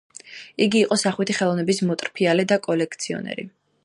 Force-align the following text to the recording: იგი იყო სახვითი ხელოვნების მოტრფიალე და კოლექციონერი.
იგი 0.65 0.79
იყო 0.85 0.95
სახვითი 1.01 1.35
ხელოვნების 1.39 1.81
მოტრფიალე 1.89 2.47
და 2.53 2.59
კოლექციონერი. 2.67 3.47